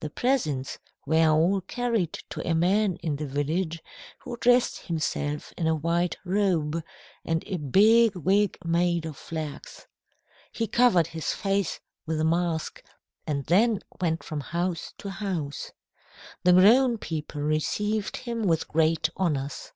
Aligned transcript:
The 0.00 0.10
presents 0.10 0.78
were 1.06 1.26
all 1.30 1.62
carried 1.62 2.12
to 2.28 2.46
a 2.46 2.52
man 2.54 2.96
in 2.96 3.16
the 3.16 3.26
village 3.26 3.82
who 4.18 4.36
dressed 4.36 4.88
himself 4.88 5.54
in 5.56 5.66
a 5.66 5.74
white 5.74 6.18
robe, 6.22 6.84
and 7.24 7.42
a 7.46 7.56
big 7.56 8.14
wig 8.14 8.58
made 8.62 9.06
of 9.06 9.16
flax. 9.16 9.86
He 10.52 10.66
covered 10.66 11.06
his 11.06 11.32
face 11.32 11.80
with 12.04 12.20
a 12.20 12.24
mask, 12.26 12.82
and 13.26 13.46
then 13.46 13.80
went 14.02 14.22
from 14.22 14.40
house 14.40 14.92
to 14.98 15.08
house. 15.08 15.72
The 16.42 16.52
grown 16.52 16.98
people 16.98 17.40
received 17.40 18.18
him 18.18 18.42
with 18.42 18.68
great 18.68 19.08
honours. 19.16 19.72